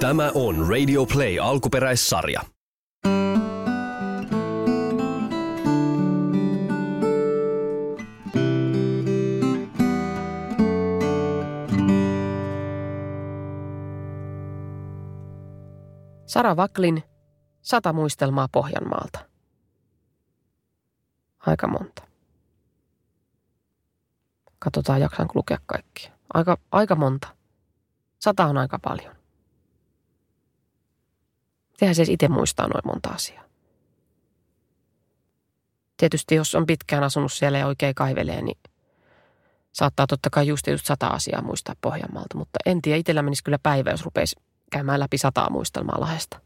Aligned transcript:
Tämä 0.00 0.30
on 0.34 0.68
Radio 0.68 1.06
Play 1.06 1.38
alkuperäissarja. 1.38 2.40
Sara 16.26 16.56
Vaklin, 16.56 17.02
sata 17.62 17.92
muistelmaa 17.92 18.48
Pohjanmaalta. 18.52 19.18
Aika 21.38 21.68
monta. 21.68 22.02
Katsotaan, 24.58 25.00
jaksanko 25.00 25.32
lukea 25.34 25.58
kaikkia. 25.66 26.12
Aika, 26.34 26.56
aika 26.72 26.94
monta. 26.94 27.28
Sata 28.18 28.46
on 28.46 28.56
aika 28.56 28.78
paljon. 28.78 29.16
Tehän 31.76 31.94
se 31.94 32.04
itse 32.08 32.28
muistaa 32.28 32.68
noin 32.68 32.82
monta 32.84 33.08
asiaa. 33.08 33.44
Tietysti 35.96 36.34
jos 36.34 36.54
on 36.54 36.66
pitkään 36.66 37.04
asunut 37.04 37.32
siellä 37.32 37.58
ja 37.58 37.66
oikein 37.66 37.94
kaivelee, 37.94 38.42
niin 38.42 38.58
saattaa 39.72 40.06
totta 40.06 40.30
kai 40.30 40.46
just, 40.46 40.66
just 40.66 40.86
sata 40.86 41.06
asiaa 41.06 41.42
muistaa 41.42 41.74
Pohjanmaalta. 41.80 42.38
Mutta 42.38 42.58
en 42.66 42.82
tiedä, 42.82 42.98
itsellä 42.98 43.22
menisi 43.22 43.44
kyllä 43.44 43.58
päivä, 43.62 43.90
jos 43.90 44.04
rupeisi 44.04 44.36
käymään 44.72 45.00
läpi 45.00 45.18
sataa 45.18 45.50
muistelmaa 45.50 46.00
Lahesta. 46.00 46.40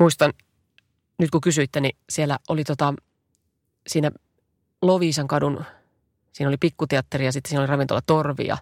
Muistan, 0.00 0.32
nyt 1.18 1.30
kun 1.30 1.40
kysyitte, 1.40 1.80
niin 1.80 1.96
siellä 2.08 2.38
oli 2.48 2.64
tota, 2.64 2.94
siinä 3.86 4.10
Loviisan 4.82 5.28
kadun, 5.28 5.64
siinä 6.32 6.48
oli 6.48 6.56
pikkuteatteri 6.56 7.24
ja 7.24 7.32
sitten 7.32 7.48
siinä 7.48 7.60
oli 7.60 7.66
ravintola 7.66 8.00
Torvi 8.06 8.46
ja 8.46 8.58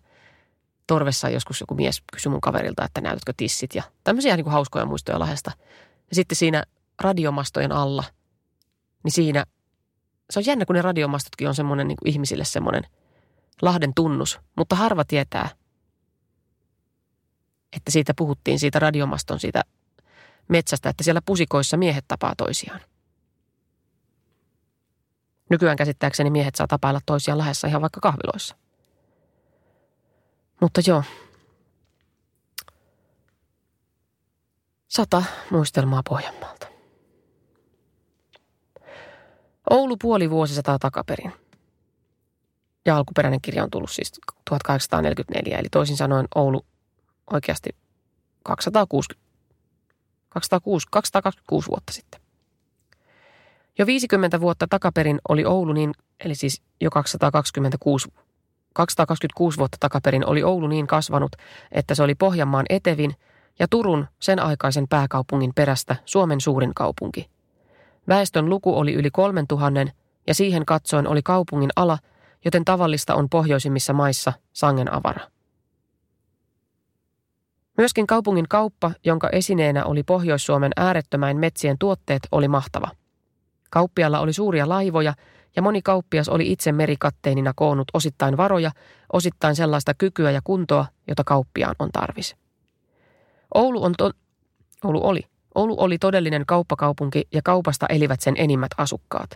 Torvessa 0.88 1.28
joskus 1.28 1.60
joku 1.60 1.74
mies 1.74 2.02
kysyi 2.12 2.30
mun 2.30 2.40
kaverilta, 2.40 2.84
että 2.84 3.00
näytätkö 3.00 3.32
tissit 3.36 3.74
ja 3.74 3.82
tämmöisiä 4.04 4.36
niin 4.36 4.44
kuin 4.44 4.52
hauskoja 4.52 4.86
muistoja 4.86 5.18
Lahdesta. 5.18 5.52
Ja 6.10 6.14
sitten 6.14 6.36
siinä 6.36 6.64
radiomastojen 7.00 7.72
alla, 7.72 8.04
niin 9.04 9.12
siinä, 9.12 9.44
se 10.30 10.38
on 10.38 10.46
jännä, 10.46 10.64
kun 10.64 10.76
ne 10.76 10.82
radiomastotkin 10.82 11.48
on 11.48 11.54
semmoinen 11.54 11.88
niin 11.88 11.96
kuin 11.96 12.12
ihmisille 12.12 12.44
semmoinen 12.44 12.82
Lahden 13.62 13.94
tunnus, 13.94 14.40
mutta 14.56 14.76
harva 14.76 15.04
tietää, 15.04 15.48
että 17.76 17.90
siitä 17.90 18.14
puhuttiin, 18.14 18.58
siitä 18.58 18.78
radiomaston, 18.78 19.40
siitä 19.40 19.62
metsästä, 20.48 20.88
että 20.88 21.04
siellä 21.04 21.22
pusikoissa 21.22 21.76
miehet 21.76 22.04
tapaa 22.08 22.34
toisiaan. 22.36 22.80
Nykyään 25.50 25.76
käsittääkseni 25.76 26.30
miehet 26.30 26.54
saa 26.54 26.66
tapailla 26.66 27.00
toisiaan 27.06 27.38
lähes 27.38 27.64
ihan 27.64 27.82
vaikka 27.82 28.00
kahviloissa. 28.00 28.56
Mutta 30.60 30.80
joo. 30.86 31.02
Sata 34.88 35.22
muistelmaa 35.50 36.02
Pohjanmaalta. 36.08 36.66
Oulu 39.70 39.96
puoli 39.96 40.30
vuosisataa 40.30 40.78
takaperin. 40.78 41.32
Ja 42.86 42.96
alkuperäinen 42.96 43.40
kirja 43.40 43.62
on 43.64 43.70
tullut 43.70 43.90
siis 43.90 44.12
1844, 44.44 45.58
eli 45.58 45.68
toisin 45.68 45.96
sanoen 45.96 46.28
Oulu 46.34 46.64
oikeasti 47.32 47.70
260, 48.42 49.28
206, 50.28 50.86
226 50.90 51.68
vuotta 51.68 51.92
sitten. 51.92 52.20
Jo 53.78 53.86
50 53.86 54.40
vuotta 54.40 54.66
takaperin 54.70 55.18
oli 55.28 55.44
Oulu 55.44 55.72
niin, 55.72 55.94
eli 56.24 56.34
siis 56.34 56.62
jo 56.80 56.90
226, 56.90 58.08
226 58.78 59.58
vuotta 59.58 59.76
takaperin 59.80 60.26
oli 60.26 60.42
Oulu 60.42 60.66
niin 60.66 60.86
kasvanut, 60.86 61.32
että 61.72 61.94
se 61.94 62.02
oli 62.02 62.14
Pohjanmaan 62.14 62.66
etevin 62.68 63.14
ja 63.58 63.66
Turun 63.70 64.06
sen 64.20 64.40
aikaisen 64.40 64.88
pääkaupungin 64.88 65.52
perästä 65.54 65.96
Suomen 66.04 66.40
suurin 66.40 66.74
kaupunki. 66.74 67.30
Väestön 68.08 68.48
luku 68.48 68.78
oli 68.78 68.94
yli 68.94 69.10
kolmen 69.10 69.46
tuhannen 69.46 69.92
ja 70.26 70.34
siihen 70.34 70.66
katsoen 70.66 71.06
oli 71.06 71.22
kaupungin 71.22 71.70
ala, 71.76 71.98
joten 72.44 72.64
tavallista 72.64 73.14
on 73.14 73.28
pohjoisimmissa 73.28 73.92
maissa 73.92 74.32
sangen 74.52 74.92
avara. 74.92 75.20
Myöskin 77.78 78.06
kaupungin 78.06 78.48
kauppa, 78.48 78.90
jonka 79.04 79.28
esineenä 79.30 79.84
oli 79.84 80.02
Pohjois-Suomen 80.02 80.72
äärettömäin 80.76 81.36
metsien 81.36 81.76
tuotteet, 81.78 82.22
oli 82.32 82.48
mahtava. 82.48 82.90
Kauppialla 83.70 84.20
oli 84.20 84.32
suuria 84.32 84.68
laivoja 84.68 85.14
ja 85.56 85.62
moni 85.62 85.82
kauppias 85.82 86.28
oli 86.28 86.52
itse 86.52 86.72
merikatteinina 86.72 87.52
koonnut 87.56 87.88
osittain 87.92 88.36
varoja, 88.36 88.70
osittain 89.12 89.56
sellaista 89.56 89.94
kykyä 89.94 90.30
ja 90.30 90.40
kuntoa, 90.44 90.86
jota 91.08 91.24
kauppiaan 91.24 91.74
on 91.78 91.90
tarvis. 91.92 92.36
Oulu, 93.54 93.84
on 93.84 93.94
to- 93.98 94.12
Oulu 94.84 95.06
oli. 95.06 95.20
Oulu 95.54 95.76
oli 95.78 95.98
todellinen 95.98 96.46
kauppakaupunki 96.46 97.28
ja 97.32 97.40
kaupasta 97.44 97.86
elivät 97.86 98.20
sen 98.20 98.34
enimmät 98.38 98.70
asukkaat. 98.78 99.30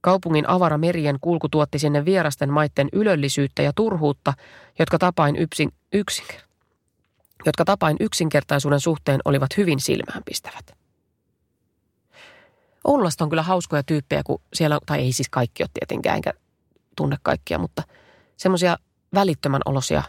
Kaupungin 0.00 0.48
avara 0.48 0.78
merien 0.78 1.16
kulku 1.20 1.48
tuotti 1.48 1.78
sinne 1.78 2.04
vierasten 2.04 2.52
maitten 2.52 2.88
ylöllisyyttä 2.92 3.62
ja 3.62 3.72
turhuutta, 3.74 4.32
jotka 4.78 4.98
tapain 4.98 5.36
yksin, 5.36 5.72
yksin, 5.92 6.26
jotka 7.46 7.64
tapain 7.64 7.96
yksinkertaisuuden 8.00 8.80
suhteen 8.80 9.20
olivat 9.24 9.56
hyvin 9.56 9.80
silmäänpistävät. 9.80 10.79
Oululasta 12.84 13.24
on 13.24 13.30
kyllä 13.30 13.42
hauskoja 13.42 13.82
tyyppejä, 13.82 14.22
kun 14.22 14.42
siellä, 14.54 14.78
tai 14.86 14.98
ei 14.98 15.12
siis 15.12 15.28
kaikki 15.30 15.62
ole 15.62 15.70
tietenkään, 15.74 16.16
enkä 16.16 16.32
tunne 16.96 17.16
kaikkia, 17.22 17.58
mutta 17.58 17.82
semmoisia 18.36 18.76
välittömän 19.14 19.62
olosia, 19.64 20.02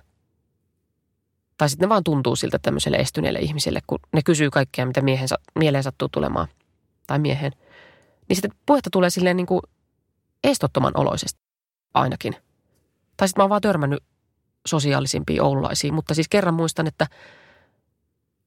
tai 1.57 1.69
sitten 1.69 1.85
ne 1.85 1.89
vaan 1.89 2.03
tuntuu 2.03 2.35
siltä 2.35 2.59
tämmöiselle 2.61 2.97
estyneelle 2.97 3.39
ihmiselle, 3.39 3.79
kun 3.87 3.99
ne 4.13 4.21
kysyy 4.25 4.49
kaikkea, 4.49 4.85
mitä 4.85 5.01
miehen, 5.01 5.27
mieleen 5.59 5.83
sattuu 5.83 6.09
tulemaan, 6.09 6.47
tai 7.07 7.19
miehen. 7.19 7.51
Niin 8.29 8.35
sitten 8.35 8.51
puhetta 8.65 8.89
tulee 8.89 9.09
silleen 9.09 9.37
niin 9.37 9.47
kuin 9.47 9.61
estottoman 10.43 10.91
oloisesti 10.95 11.39
ainakin. 11.93 12.35
Tai 13.17 13.27
sitten 13.27 13.41
mä 13.41 13.43
oon 13.43 13.49
vaan 13.49 13.61
törmännyt 13.61 14.03
sosiaalisimpiin 14.67 15.41
oululaisiin, 15.41 15.93
mutta 15.93 16.13
siis 16.13 16.29
kerran 16.29 16.53
muistan, 16.53 16.87
että 16.87 17.07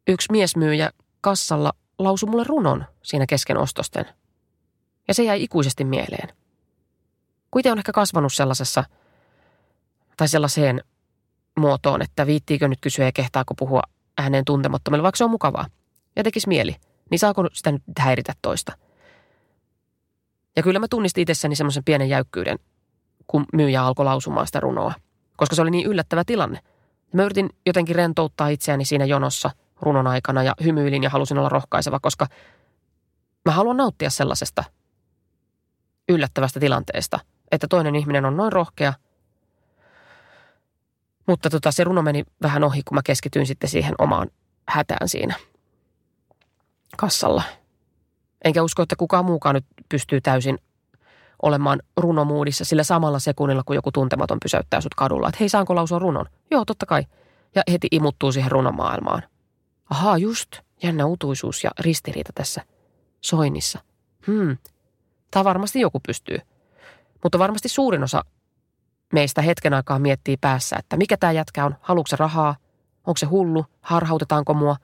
yksi 0.09 0.33
miesmyyjä 0.33 0.91
kassalla 1.21 1.73
lausui 1.99 2.31
mulle 2.31 2.45
runon 2.45 2.85
siinä 3.03 3.27
kesken 3.27 3.57
ostosten. 3.57 4.05
Ja 5.09 5.15
se 5.15 5.23
jäi 5.23 5.43
ikuisesti 5.43 5.85
mieleen. 5.85 6.29
Kuitenkin 7.51 7.73
on 7.73 7.79
ehkä 7.79 7.93
kasvanut 7.93 8.33
sellaisessa, 8.33 8.85
tai 10.17 10.29
sellaiseen 10.29 10.81
muotoon, 11.59 12.03
että 12.03 12.27
viittiikö 12.27 12.69
nyt 12.69 12.81
kysyä 12.81 13.05
ja 13.05 13.13
kehtaako 13.13 13.55
puhua 13.55 13.83
ääneen 14.19 14.45
tuntemattomille, 14.45 15.03
vaikka 15.03 15.17
se 15.17 15.25
on 15.25 15.31
mukavaa. 15.31 15.67
Ja 16.17 16.23
tekisi 16.23 16.49
mieli. 16.49 16.77
Niin 17.11 17.19
saako 17.19 17.49
sitä 17.53 17.73
nyt 17.73 17.83
häiritä 17.99 18.33
toista? 18.43 18.73
Ja 20.57 20.63
kyllä 20.63 20.79
mä 20.79 20.87
tunnistin 20.91 21.23
itsessäni 21.23 21.57
semmoisen 21.57 21.85
pienen 21.85 22.09
jäykkyyden, 22.09 22.59
kun 23.27 23.47
myyjä 23.53 23.85
alkoi 23.85 24.05
lausumaan 24.05 24.47
sitä 24.47 24.61
runoa 24.61 24.95
koska 25.37 25.57
se 25.57 25.63
oli 25.63 25.71
niin 25.71 25.87
yllättävä 25.87 26.25
tilanne. 26.25 26.61
Mä 27.13 27.25
yritin 27.25 27.51
jotenkin 27.67 27.97
rentouttaa 27.97 28.49
itseäni 28.49 28.85
siinä 28.85 29.05
jonossa 29.05 29.51
runon 29.85 30.07
aikana 30.07 30.43
ja 30.43 30.55
hymyilin 30.65 31.03
ja 31.03 31.11
halusin 31.11 31.39
olla 31.39 31.49
rohkaiseva, 31.49 32.01
koska 32.01 32.27
mä 33.45 33.53
haluan 33.53 33.77
nauttia 33.77 34.11
sellaisesta 34.11 34.65
yllättävästä 36.09 36.61
tilanteesta, 36.61 37.21
että 37.53 37.67
toinen 37.71 37.97
ihminen 37.97 38.25
on 38.25 38.37
noin 38.37 38.53
rohkea. 38.53 38.93
Mutta 41.27 41.51
tota, 41.51 41.73
se 41.73 41.85
runo 41.85 42.03
meni 42.03 42.25
vähän 42.43 42.65
ohi, 42.65 42.83
kun 42.83 42.95
mä 42.95 43.01
keskityin 43.05 43.47
sitten 43.47 43.71
siihen 43.71 43.95
omaan 43.99 44.29
hätään 44.69 45.09
siinä 45.09 45.35
kassalla. 46.97 47.43
Enkä 48.45 48.63
usko, 48.63 48.83
että 48.83 48.97
kukaan 48.97 49.25
muukaan 49.25 49.55
nyt 49.55 49.65
pystyy 49.89 50.21
täysin 50.21 50.59
olemaan 51.43 51.81
runomuudissa 51.97 52.65
sillä 52.65 52.85
samalla 52.85 53.19
sekunnilla, 53.19 53.63
kun 53.67 53.77
joku 53.77 53.93
tuntematon 53.93 54.41
pysäyttää 54.43 54.81
sut 54.81 54.95
kadulla. 54.95 55.29
Että 55.29 55.37
hei, 55.41 55.49
saanko 55.49 55.75
lausua 55.75 55.99
runon? 55.99 56.27
Joo, 56.51 56.65
totta 56.65 56.87
kai. 56.87 57.07
Ja 57.55 57.63
heti 57.73 57.89
imuttuu 57.91 58.33
siihen 58.33 58.51
runomaailmaan. 58.51 59.23
Ahaa, 59.91 60.19
just. 60.19 60.51
Jännä 60.83 61.07
utuisuus 61.07 61.65
ja 61.65 61.71
ristiriita 61.81 62.33
tässä 62.35 62.63
soinnissa. 63.21 63.79
Hmm. 64.27 64.57
Tämä 65.31 65.45
varmasti 65.45 65.81
joku 65.81 66.01
pystyy. 66.07 66.39
Mutta 67.23 67.39
varmasti 67.39 67.69
suurin 67.69 68.03
osa 68.03 68.25
meistä 69.13 69.43
hetken 69.43 69.75
aikaa 69.75 69.99
miettii 69.99 70.37
päässä, 70.37 70.77
että 70.79 70.97
mikä 70.97 71.17
tämä 71.17 71.33
jätkä 71.33 71.65
on, 71.65 71.77
haluatko 71.81 72.09
se 72.09 72.17
rahaa, 72.17 72.57
onko 73.07 73.19
se 73.19 73.27
hullu, 73.27 73.67
harhautetaanko 73.81 74.55
mua, 74.55 74.77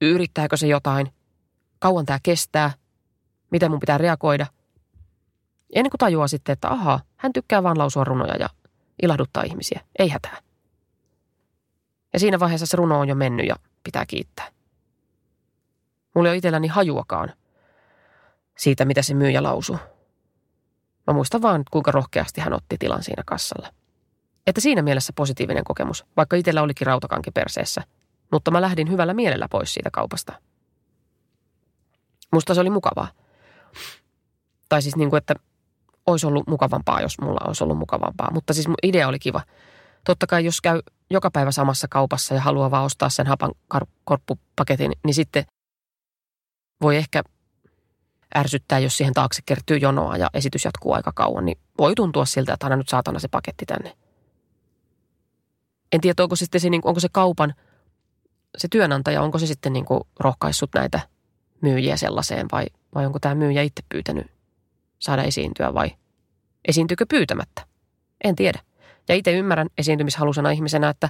yrittääkö 0.00 0.56
se 0.56 0.66
jotain, 0.66 1.12
kauan 1.78 2.06
tämä 2.06 2.18
kestää, 2.22 2.70
miten 3.50 3.70
mun 3.70 3.80
pitää 3.80 3.98
reagoida– 3.98 4.46
Ennen 5.74 5.90
kuin 5.90 5.98
tajuaa 5.98 6.28
sitten, 6.28 6.52
että 6.52 6.68
ahaa, 6.68 7.00
hän 7.16 7.32
tykkää 7.32 7.62
vaan 7.62 7.78
lausua 7.78 8.04
runoja 8.04 8.36
ja 8.36 8.48
ilahduttaa 9.02 9.42
ihmisiä. 9.42 9.80
Ei 9.98 10.08
hätää. 10.08 10.36
Ja 12.12 12.18
siinä 12.18 12.40
vaiheessa 12.40 12.66
se 12.66 12.76
runo 12.76 13.00
on 13.00 13.08
jo 13.08 13.14
mennyt 13.14 13.46
ja 13.46 13.56
pitää 13.84 14.06
kiittää. 14.06 14.48
Mulla 16.14 16.28
ei 16.28 16.30
ole 16.30 16.36
itselläni 16.36 16.68
hajuakaan 16.68 17.32
siitä, 18.58 18.84
mitä 18.84 19.02
se 19.02 19.14
myyjä 19.14 19.42
lausuu. 19.42 19.78
Mä 21.06 21.14
muistan 21.14 21.42
vaan, 21.42 21.62
kuinka 21.70 21.90
rohkeasti 21.90 22.40
hän 22.40 22.52
otti 22.52 22.76
tilan 22.78 23.02
siinä 23.02 23.22
kassalla. 23.26 23.72
Että 24.46 24.60
siinä 24.60 24.82
mielessä 24.82 25.12
positiivinen 25.16 25.64
kokemus, 25.64 26.04
vaikka 26.16 26.36
itsellä 26.36 26.62
olikin 26.62 26.86
rautakanki 26.86 27.30
perseessä. 27.30 27.82
Mutta 28.32 28.50
mä 28.50 28.60
lähdin 28.60 28.90
hyvällä 28.90 29.14
mielellä 29.14 29.48
pois 29.50 29.74
siitä 29.74 29.90
kaupasta. 29.92 30.32
Musta 32.32 32.54
se 32.54 32.60
oli 32.60 32.70
mukavaa. 32.70 33.08
Tai 34.68 34.82
siis 34.82 34.96
niin 34.96 35.10
kuin, 35.10 35.18
että 35.18 35.34
olisi 36.06 36.26
ollut 36.26 36.46
mukavampaa, 36.46 37.00
jos 37.00 37.20
mulla 37.20 37.40
olisi 37.46 37.64
ollut 37.64 37.78
mukavampaa. 37.78 38.30
Mutta 38.32 38.54
siis 38.54 38.68
mun 38.68 38.76
idea 38.82 39.08
oli 39.08 39.18
kiva. 39.18 39.40
Totta 40.04 40.26
kai 40.26 40.44
jos 40.44 40.60
käy 40.60 40.80
joka 41.10 41.30
päivä 41.30 41.52
samassa 41.52 41.88
kaupassa 41.88 42.34
ja 42.34 42.40
haluaa 42.40 42.70
vaan 42.70 42.84
ostaa 42.84 43.08
sen 43.08 43.26
hapan 43.26 43.52
korppupaketin, 44.04 44.92
niin 45.04 45.14
sitten 45.14 45.44
voi 46.82 46.96
ehkä 46.96 47.22
ärsyttää, 48.36 48.78
jos 48.78 48.96
siihen 48.96 49.14
taakse 49.14 49.42
kertyy 49.46 49.76
jonoa 49.76 50.16
ja 50.16 50.30
esitys 50.34 50.64
jatkuu 50.64 50.92
aika 50.92 51.12
kauan, 51.14 51.44
niin 51.44 51.58
voi 51.78 51.94
tuntua 51.94 52.24
siltä, 52.24 52.52
että 52.52 52.66
aina 52.66 52.76
nyt 52.76 52.88
saatana 52.88 53.18
se 53.18 53.28
paketti 53.28 53.66
tänne. 53.66 53.96
En 55.92 56.00
tiedä, 56.00 56.22
onko 56.22 56.36
se 56.36 56.38
sitten 56.38 56.60
se, 56.60 56.70
niin 56.70 56.82
onko 56.84 57.00
se 57.00 57.08
kaupan, 57.12 57.54
se 58.58 58.68
työnantaja, 58.68 59.22
onko 59.22 59.38
se 59.38 59.46
sitten 59.46 59.72
niin 59.72 59.84
kuin 59.84 60.00
rohkaissut 60.20 60.70
näitä 60.74 61.00
myyjiä 61.62 61.96
sellaiseen 61.96 62.46
vai, 62.52 62.66
vai 62.94 63.06
onko 63.06 63.18
tämä 63.18 63.34
myyjä 63.34 63.62
itse 63.62 63.82
pyytänyt 63.88 64.26
saada 64.98 65.22
esiintyä 65.22 65.74
vai 65.74 65.90
esiintyykö 66.68 67.06
pyytämättä? 67.06 67.66
En 68.24 68.36
tiedä. 68.36 68.60
Ja 69.10 69.16
itse 69.16 69.32
ymmärrän 69.32 69.68
esiintymishalusena 69.78 70.50
ihmisenä, 70.50 70.88
että 70.88 71.08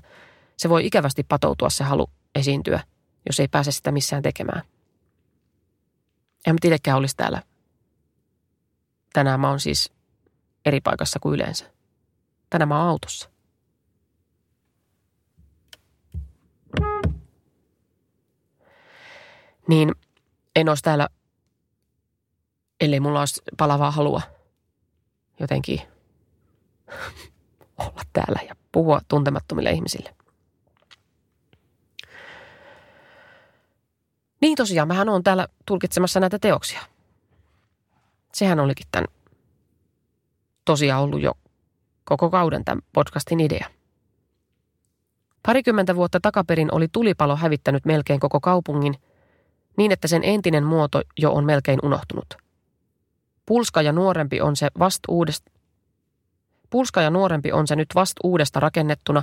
se 0.56 0.69
voi 0.69 0.87
ikävästi 0.87 1.23
patoutua 1.23 1.70
se 1.70 1.85
halu 1.85 2.11
esiintyä, 2.35 2.81
jos 3.26 3.41
ei 3.41 3.49
pääse 3.49 3.73
sitä 3.73 3.93
missään 3.93 4.23
tekemään. 4.23 4.62
En 6.47 6.55
mä 6.55 6.56
itsekään 6.64 6.97
olisi 6.97 7.17
täällä. 7.17 7.43
Tänään 9.12 9.41
mä 9.41 9.49
oon 9.49 9.61
siis 9.61 9.93
eri 10.64 10.81
paikassa 10.81 11.19
kuin 11.20 11.35
yleensä. 11.35 11.64
Tänään 12.50 12.69
mä 12.69 12.79
oon 12.79 12.88
autossa. 12.88 13.31
Niin 19.69 19.93
en 20.56 20.69
olisi 20.69 20.82
täällä, 20.82 21.08
ellei 22.81 23.00
mulla 23.00 23.20
olisi 23.20 23.43
palavaa 23.56 23.91
halua 23.91 24.23
jotenkin 25.41 25.81
olla 27.81 28.03
täällä 28.12 28.41
ja 28.49 28.56
puhua 28.73 29.00
tuntemattomille 29.09 29.71
ihmisille. 29.71 30.15
Niin 34.41 34.56
tosiaan, 34.56 34.88
mähän 34.88 35.09
on 35.09 35.23
täällä 35.23 35.49
tulkitsemassa 35.67 36.21
näitä 36.21 36.38
teoksia. 36.38 36.81
Sehän 38.35 38.61
olikin 38.61 38.87
tämän 38.93 39.09
tosiaan 40.65 41.03
ollut 41.03 41.23
jo 41.23 41.32
koko 42.05 42.31
kauden 42.31 42.65
tämän 42.65 42.82
podcastin 42.93 43.41
idea. 43.41 43.67
Parikymmentä 45.47 45.97
vuotta 45.97 46.21
takaperin 46.21 46.75
oli 46.75 46.88
tulipalo 46.93 47.37
hävittänyt 47.37 47.85
melkein 47.85 48.21
koko 48.21 48.41
kaupungin 48.41 48.94
niin, 49.76 49.93
että 49.93 50.09
sen 50.09 50.25
entinen 50.25 50.65
muoto 50.65 51.03
jo 51.19 51.33
on 51.33 51.44
melkein 51.44 51.79
unohtunut. 51.83 52.35
Pulska 53.47 53.83
ja 53.83 53.93
nuorempi 53.93 54.41
on 54.41 54.56
se 54.56 54.69
vast 54.79 55.00
uudesta, 55.09 55.50
Pulska 56.71 57.03
ja 57.03 57.11
nuorempi 57.11 57.53
on 57.53 57.67
se 57.67 57.77
nyt 57.77 57.89
vast 57.95 58.13
uudesta 58.25 58.61
rakennettuna, 58.61 59.23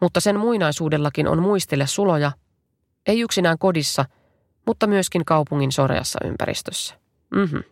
mutta 0.00 0.20
sen 0.20 0.40
muinaisuudellakin 0.40 1.28
on 1.28 1.42
muistille 1.42 1.86
suloja, 1.86 2.32
ei 3.06 3.20
yksinään 3.20 3.58
kodissa, 3.58 4.04
mutta 4.66 4.86
myöskin 4.86 5.24
kaupungin 5.24 5.72
soreassa 5.72 6.18
ympäristössä. 6.24 6.94
Mm-hmm. 7.34 7.62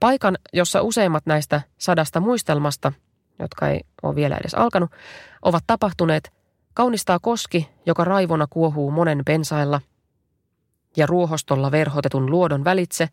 Paikan, 0.00 0.38
jossa 0.52 0.82
useimmat 0.82 1.26
näistä 1.26 1.60
sadasta 1.78 2.20
muistelmasta, 2.20 2.92
jotka 3.38 3.68
ei 3.68 3.80
ole 4.02 4.14
vielä 4.14 4.36
edes 4.36 4.54
alkanut, 4.54 4.90
ovat 5.42 5.64
tapahtuneet, 5.66 6.32
kaunistaa 6.74 7.18
koski, 7.18 7.68
joka 7.86 8.04
raivona 8.04 8.46
kuohuu 8.50 8.90
monen 8.90 9.22
pensailla, 9.26 9.80
ja 10.96 11.06
ruohostolla 11.06 11.70
verhotetun 11.70 12.30
luodon 12.30 12.64
välitse, 12.64 13.08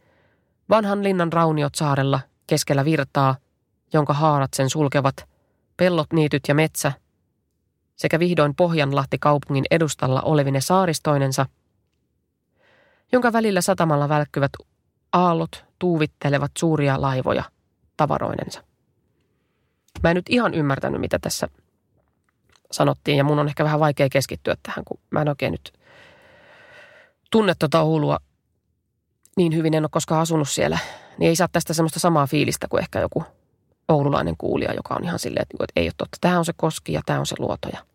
vanhan 0.69 1.03
linnan 1.03 1.33
rauniot 1.33 1.75
saarella 1.75 2.19
keskellä 2.47 2.85
virtaa– 2.85 3.35
jonka 3.93 4.13
haarat 4.13 4.53
sen 4.53 4.69
sulkevat, 4.69 5.29
pellot, 5.77 6.13
niityt 6.13 6.43
ja 6.47 6.55
metsä, 6.55 6.91
sekä 7.95 8.19
vihdoin 8.19 8.55
Pohjanlahti 8.55 9.17
kaupungin 9.19 9.65
edustalla 9.71 10.21
olevine 10.21 10.61
saaristoinensa, 10.61 11.45
jonka 13.11 13.33
välillä 13.33 13.61
satamalla 13.61 14.09
välkkyvät 14.09 14.51
aallot 15.13 15.65
tuuvittelevat 15.79 16.51
suuria 16.57 17.01
laivoja 17.01 17.43
tavaroinensa. 17.97 18.63
Mä 20.03 20.09
en 20.09 20.15
nyt 20.15 20.29
ihan 20.29 20.53
ymmärtänyt, 20.53 21.01
mitä 21.01 21.19
tässä 21.19 21.47
sanottiin, 22.71 23.17
ja 23.17 23.23
mun 23.23 23.39
on 23.39 23.47
ehkä 23.47 23.63
vähän 23.63 23.79
vaikea 23.79 24.09
keskittyä 24.09 24.55
tähän, 24.63 24.85
kun 24.85 24.99
mä 25.09 25.21
en 25.21 25.29
oikein 25.29 25.51
nyt 25.51 25.73
tunne 27.31 27.53
tuota 27.59 27.81
Oulua 27.81 28.17
niin 29.37 29.55
hyvin, 29.55 29.73
en 29.73 29.83
ole 29.83 29.89
koskaan 29.91 30.21
asunut 30.21 30.49
siellä, 30.49 30.77
niin 31.17 31.29
ei 31.29 31.35
saa 31.35 31.47
tästä 31.51 31.73
semmoista 31.73 31.99
samaa 31.99 32.27
fiilistä 32.27 32.67
kuin 32.67 32.81
ehkä 32.81 32.99
joku 32.99 33.23
oululainen 33.87 34.35
kuulija, 34.37 34.73
joka 34.73 34.95
on 34.95 35.03
ihan 35.03 35.19
silleen, 35.19 35.41
että, 35.41 35.65
ei 35.75 35.85
ole 35.85 35.93
totta. 35.97 36.17
Tämä 36.21 36.39
on 36.39 36.45
se 36.45 36.53
koski 36.55 36.93
ja 36.93 37.01
tämä 37.05 37.19
on 37.19 37.25
se 37.25 37.35
luoto 37.39 37.69
ja 37.73 37.85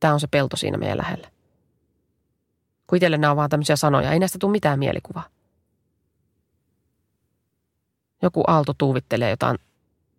tämä 0.00 0.14
on 0.14 0.20
se 0.20 0.26
pelto 0.26 0.56
siinä 0.56 0.78
meidän 0.78 0.98
lähellä. 0.98 1.28
Kun 2.86 2.96
itselle 2.96 3.18
nämä 3.18 3.30
on 3.30 3.36
vaan 3.36 3.50
tämmöisiä 3.50 3.76
sanoja, 3.76 4.12
ei 4.12 4.18
näistä 4.18 4.38
tule 4.38 4.52
mitään 4.52 4.78
mielikuvaa. 4.78 5.28
Joku 8.22 8.44
aalto 8.46 8.74
tuuvittelee 8.78 9.30
jotain 9.30 9.58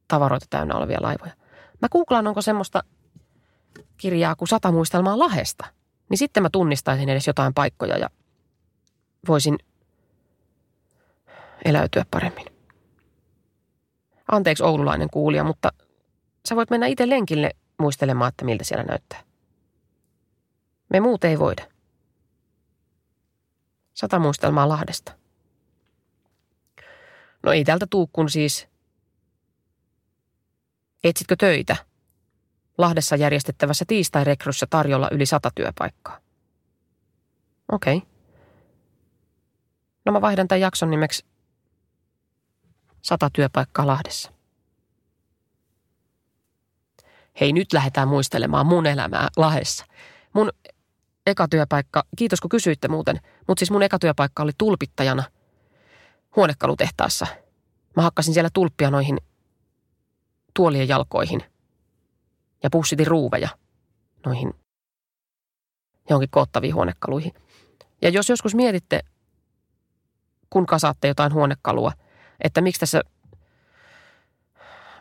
tavaroita 0.08 0.46
täynnä 0.50 0.76
olevia 0.76 0.98
laivoja. 1.02 1.34
Mä 1.82 1.90
googlaan, 1.90 2.28
onko 2.28 2.42
semmoista 2.42 2.84
kirjaa 3.98 4.36
kuin 4.36 4.48
sata 4.48 4.72
muistelmaa 4.72 5.20
Lahesta. 5.20 5.66
Niin 6.10 6.18
sitten 6.18 6.44
mä 6.44 6.50
tunnistaisin 6.52 7.10
edes 7.10 7.28
jotain 7.28 7.54
paikkoja 7.54 7.98
ja 7.98 8.10
voisin 9.28 9.58
eläytyä 11.66 12.06
paremmin. 12.12 12.51
Anteeksi 14.32 14.64
oululainen 14.64 15.10
kuulija, 15.10 15.44
mutta 15.44 15.72
sä 16.50 16.56
voit 16.56 16.70
mennä 16.70 16.88
itse 16.88 17.10
lenkille 17.10 17.52
muistelemaan, 17.80 18.30
että 18.30 18.46
miltä 18.46 18.64
siellä 18.64 18.84
näyttää. 18.84 19.24
Me 20.90 21.00
muut 21.00 21.24
ei 21.24 21.40
voida. 21.40 21.68
Sata 23.94 24.20
muistelmaa 24.20 24.70
Lahdesta. 24.70 25.12
No 27.44 27.52
ei 27.52 27.64
täältä 27.64 27.88
tuu, 27.90 28.10
kun 28.14 28.30
siis... 28.30 28.68
Etsitkö 31.04 31.36
töitä? 31.36 31.76
Lahdessa 32.78 33.16
järjestettävässä 33.16 33.86
tiistai-rekryssä 33.88 34.68
tarjolla 34.70 35.10
yli 35.12 35.26
sata 35.26 35.52
työpaikkaa. 35.56 36.20
Okei. 37.72 37.98
Okay. 37.98 38.10
No 40.06 40.12
mä 40.12 40.22
vaihdan 40.22 40.48
tämän 40.48 40.62
jakson 40.62 40.90
nimeksi 40.90 41.26
Sata 43.02 43.30
työpaikkaa 43.34 43.88
Lahdessa. 43.88 44.32
Hei, 47.40 47.54
nyt 47.54 47.74
lähdetään 47.74 48.08
muistelemaan 48.08 48.66
mun 48.66 48.86
elämää 48.86 49.28
Lahdessa. 49.38 49.86
Mun 50.34 50.50
eka 51.28 51.48
työpaikka, 51.48 52.04
kiitos 52.18 52.42
kun 52.42 52.50
kysyitte 52.50 52.88
muuten, 52.88 53.20
mutta 53.48 53.60
siis 53.60 53.72
mun 53.72 53.84
eka 53.84 54.00
työpaikka 54.00 54.44
oli 54.44 54.52
tulpittajana 54.58 55.24
huonekalutehtaassa. 56.36 57.28
Mä 57.96 58.02
hakkasin 58.02 58.34
siellä 58.34 58.50
tulppia 58.54 58.92
noihin 58.92 59.18
tuolien 60.54 60.88
jalkoihin 60.88 61.44
ja 62.64 62.70
pussitin 62.70 63.08
ruuveja 63.08 63.50
noihin 64.26 64.54
johonkin 66.10 66.30
koottaviin 66.30 66.76
huonekaluihin. 66.76 67.34
Ja 68.02 68.10
jos 68.10 68.30
joskus 68.30 68.56
mietitte, 68.56 69.00
kun 70.50 70.66
kasaatte 70.66 71.08
jotain 71.08 71.34
huonekalua– 71.34 71.92
että 72.42 72.62
miksi 72.62 72.80
tässä 72.80 73.02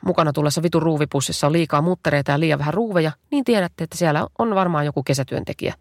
mukana 0.04 0.32
tullessa 0.32 0.62
vitun 0.62 0.82
ruuvipussissa 0.82 1.46
on 1.46 1.52
liikaa 1.52 1.82
muttereita 1.82 2.30
ja 2.30 2.40
liian 2.40 2.58
vähän 2.58 2.74
ruuveja, 2.74 3.12
niin 3.30 3.44
tiedätte, 3.44 3.84
että 3.84 3.98
siellä 3.98 4.26
on 4.38 4.54
varmaan 4.54 4.86
joku 4.86 5.02
kesätyöntekijä, 5.02 5.74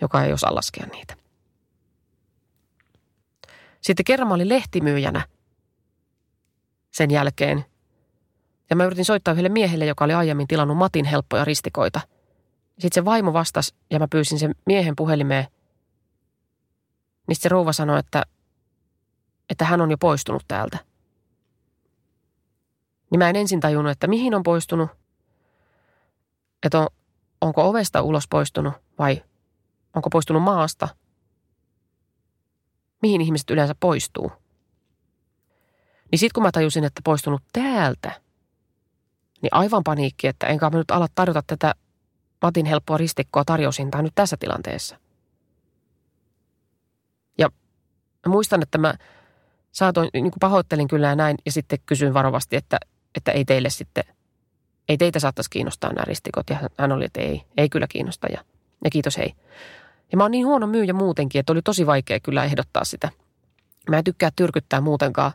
joka 0.00 0.24
ei 0.24 0.32
osaa 0.32 0.54
laskea 0.54 0.86
niitä. 0.86 1.16
Sitten 3.80 4.04
kerran 4.04 4.28
mä 4.28 4.34
olin 4.34 4.48
lehtimyyjänä 4.48 5.28
sen 6.90 7.10
jälkeen. 7.10 7.64
Ja 8.70 8.76
mä 8.76 8.84
yritin 8.84 9.04
soittaa 9.04 9.32
yhdelle 9.32 9.48
miehelle, 9.48 9.86
joka 9.86 10.04
oli 10.04 10.14
aiemmin 10.14 10.48
tilannut 10.48 10.76
Matin 10.76 11.04
helppoja 11.04 11.44
ristikoita. 11.44 12.00
Sitten 12.78 12.94
se 12.94 13.04
vaimo 13.04 13.32
vastasi 13.32 13.74
ja 13.90 13.98
mä 13.98 14.08
pyysin 14.08 14.38
sen 14.38 14.54
miehen 14.66 14.96
puhelimeen. 14.96 15.46
Niin 17.28 17.36
se 17.36 17.48
rouva 17.48 17.72
sanoi, 17.72 17.98
että 17.98 18.22
että 19.50 19.64
hän 19.64 19.80
on 19.80 19.90
jo 19.90 19.98
poistunut 19.98 20.44
täältä. 20.48 20.78
Niin 23.10 23.18
mä 23.18 23.30
en 23.30 23.36
ensin 23.36 23.60
tajunnut, 23.60 23.92
että 23.92 24.06
mihin 24.06 24.34
on 24.34 24.42
poistunut, 24.42 24.90
että 26.62 26.80
on, 26.80 26.86
onko 27.40 27.68
ovesta 27.68 28.02
ulos 28.02 28.28
poistunut 28.28 28.74
vai 28.98 29.22
onko 29.94 30.10
poistunut 30.10 30.42
maasta. 30.42 30.88
Mihin 33.02 33.20
ihmiset 33.20 33.50
yleensä 33.50 33.74
poistuu. 33.80 34.32
Niin 36.10 36.18
sitten 36.18 36.34
kun 36.34 36.42
mä 36.42 36.52
tajusin, 36.52 36.84
että 36.84 37.00
poistunut 37.04 37.42
täältä, 37.52 38.20
Niin 39.42 39.54
aivan 39.54 39.84
paniikki, 39.84 40.26
että 40.26 40.46
enkä 40.46 40.70
mä 40.70 40.78
nyt 40.78 40.90
ala 40.90 41.06
tarjota 41.14 41.42
tätä 41.46 41.74
Matin 42.42 42.66
helppoa 42.66 42.96
ristikkoa 42.96 43.44
tarjoushintaa 43.44 44.02
nyt 44.02 44.12
tässä 44.14 44.36
tilanteessa. 44.36 44.96
Ja 47.38 47.50
mä 48.26 48.32
muistan, 48.32 48.62
että 48.62 48.78
mä 48.78 48.94
saatoin, 49.76 50.08
niin 50.12 50.30
kuin 50.30 50.40
pahoittelin 50.40 50.88
kyllä 50.88 51.06
ja 51.06 51.16
näin, 51.16 51.36
ja 51.46 51.52
sitten 51.52 51.78
kysyin 51.86 52.14
varovasti, 52.14 52.56
että, 52.56 52.78
että 53.14 53.32
ei 53.32 53.44
teille 53.44 53.70
sitten, 53.70 54.04
ei 54.88 54.96
teitä 54.96 55.20
saattaisi 55.20 55.50
kiinnostaa 55.50 55.92
nämä 55.92 56.04
ristikot. 56.04 56.50
Ja 56.50 56.58
hän 56.78 56.92
oli, 56.92 57.04
että 57.04 57.20
ei, 57.20 57.42
ei 57.56 57.68
kyllä 57.68 57.86
kiinnosta 57.88 58.26
ja, 58.26 58.44
ja 58.84 58.90
kiitos 58.90 59.18
hei. 59.18 59.34
Ja 60.12 60.16
mä 60.16 60.24
oon 60.24 60.30
niin 60.30 60.46
huono 60.46 60.66
myyjä 60.66 60.92
muutenkin, 60.92 61.38
että 61.40 61.52
oli 61.52 61.62
tosi 61.62 61.86
vaikea 61.86 62.20
kyllä 62.20 62.44
ehdottaa 62.44 62.84
sitä. 62.84 63.10
Mä 63.90 63.98
en 63.98 64.04
tykkää 64.04 64.30
tyrkyttää 64.36 64.80
muutenkaan 64.80 65.32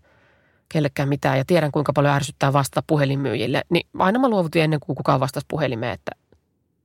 kellekään 0.70 1.10
mitään 1.10 1.38
ja 1.38 1.46
tiedän 1.46 1.72
kuinka 1.72 1.94
paljon 1.94 2.14
ärsyttää 2.14 2.54
vastata 2.54 2.84
puhelinmyyjille. 2.88 3.62
Niin 3.70 3.88
aina 4.00 4.20
mä 4.20 4.30
luovutin 4.30 4.62
ennen 4.62 4.80
kuin 4.80 4.96
kukaan 4.96 5.20
vastasi 5.20 5.46
puhelimeen, 5.50 5.94
että 5.94 6.12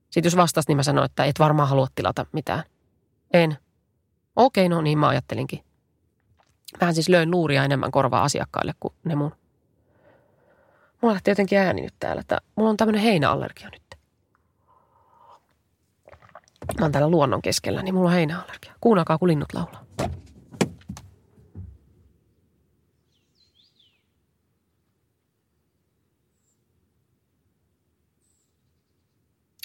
sitten 0.09 0.27
jos 0.27 0.37
vastasi, 0.37 0.67
niin 0.67 0.77
mä 0.77 0.83
sanoin, 0.83 1.05
että 1.05 1.25
et 1.25 1.39
varmaan 1.39 1.69
halua 1.69 1.87
tilata 1.95 2.25
mitään. 2.31 2.63
En. 3.33 3.57
Okei, 4.35 4.69
no 4.69 4.81
niin 4.81 4.97
mä 4.97 5.07
ajattelinkin. 5.07 5.66
Mä 6.81 6.93
siis 6.93 7.09
löin 7.09 7.31
luuria 7.31 7.63
enemmän 7.63 7.91
korvaa 7.91 8.23
asiakkaille 8.23 8.73
kuin 8.79 8.93
ne 9.03 9.15
mun. 9.15 9.35
Mulla 11.01 11.13
lähti 11.13 11.31
jotenkin 11.31 11.59
ääni 11.59 11.81
nyt 11.81 11.93
täällä, 11.99 12.19
että 12.19 12.41
mulla 12.55 12.69
on 12.69 12.77
tämmöinen 12.77 13.01
heinäallergia 13.01 13.69
nyt. 13.69 13.81
Mä 16.79 16.85
oon 16.85 16.91
täällä 16.91 17.09
luonnon 17.09 17.41
keskellä, 17.41 17.83
niin 17.83 17.95
mulla 17.95 18.09
on 18.09 18.15
heinäallergia. 18.15 18.73
Kuunnelkaa, 18.81 19.17
kun 19.17 19.27
linnut 19.27 19.53
laulaa. 19.53 19.85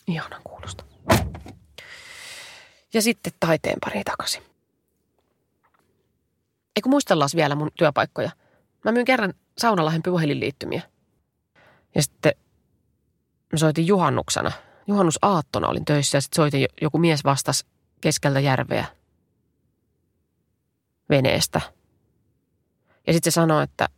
Ihanan 0.07 0.41
kuulosta. 0.45 0.85
Ja 2.95 3.03
sitten 3.03 3.33
taiteen 3.41 3.79
pari 3.85 4.05
takaisin. 4.05 4.52
Eikö 6.77 6.89
muistellaan 6.89 7.31
vielä 7.37 7.55
mun 7.55 7.71
työpaikkoja? 7.79 8.31
Mä 8.85 8.93
myyn 8.93 9.05
kerran 9.05 9.35
Saunalahen 9.59 10.03
puhelinliittymiä. 10.03 10.83
Ja 11.95 12.03
sitten 12.03 12.33
mä 13.53 13.59
soitin 13.59 13.87
juhannuksena. 13.87 14.53
Juhannusaattona 14.87 15.69
olin 15.69 15.85
töissä 15.85 16.17
ja 16.17 16.21
sitten 16.21 16.37
soitin 16.37 16.67
joku 16.83 16.99
mies 16.99 17.25
vastas 17.25 17.65
keskeltä 18.01 18.41
järveä 18.41 18.87
veneestä. 21.11 21.61
Ja 23.07 23.13
sitten 23.13 23.33
se 23.33 23.35
sanoi, 23.35 23.65
että, 23.65 23.89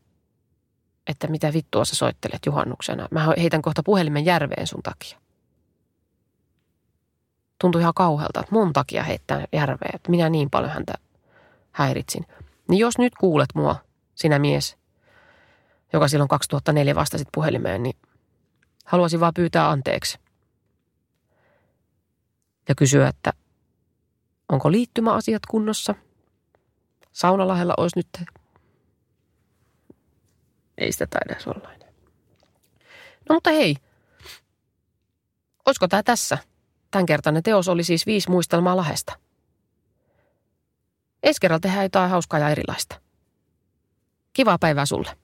että 1.07 1.27
mitä 1.27 1.53
vittua 1.53 1.85
sä 1.85 1.97
soittelet 1.97 2.47
juhannuksena. 2.47 3.09
Mä 3.11 3.35
heitän 3.39 3.63
kohta 3.63 3.83
puhelimen 3.83 4.25
järveen 4.25 4.67
sun 4.67 4.83
takia. 4.83 5.19
Tuntui 7.61 7.81
ihan 7.81 7.95
kauhealta, 7.95 8.41
että 8.41 8.55
mun 8.55 8.73
takia 8.73 9.03
heittää 9.03 9.45
järveen, 9.53 9.95
että 9.95 10.11
minä 10.11 10.29
niin 10.29 10.51
paljon 10.51 10.73
häntä 10.73 10.95
häiritsin. 11.73 12.27
Niin 12.69 12.79
jos 12.79 12.99
nyt 12.99 13.15
kuulet 13.15 13.49
mua, 13.55 13.77
sinä 14.15 14.39
mies, 14.39 14.77
joka 15.93 16.09
silloin 16.09 16.29
2004 16.29 16.95
vastasit 16.95 17.29
puhelimeen, 17.35 17.83
niin 17.83 17.97
haluaisin 18.85 19.21
vaan 19.21 19.35
pyytää 19.35 19.71
anteeksi. 19.71 20.19
Ja 22.69 22.75
kysyä, 22.75 23.09
että 23.09 23.33
onko 24.49 24.73
liittymäasiat 24.73 25.47
kunnossa? 25.47 25.95
Saunalahella 27.13 27.75
olisi 27.77 27.99
nyt... 27.99 28.29
Ei 30.79 30.93
sitä 30.93 31.07
taida 31.07 31.37
olla 31.47 31.73
enää. 31.73 31.89
No 33.29 33.35
mutta 33.35 33.51
hei, 33.51 33.77
olisiko 35.67 35.89
tämä 35.89 36.03
tässä? 36.03 36.39
Tämänkertainen 36.91 37.43
teos 37.43 37.69
oli 37.69 37.85
siis 37.85 38.07
viisi 38.07 38.31
muistelmaa 38.31 38.77
Lahesta. 38.77 39.24
Ensi 41.25 41.41
kerralla 41.41 41.61
tehdään 41.61 41.85
jotain 41.85 42.11
hauskaa 42.11 42.41
ja 42.41 42.49
erilaista. 42.49 43.01
Kivaa 44.33 44.59
päivää 44.59 44.87
sulle. 44.87 45.17